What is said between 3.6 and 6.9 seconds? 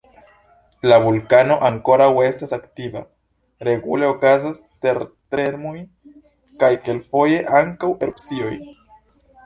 regule okazas tertremoj kaj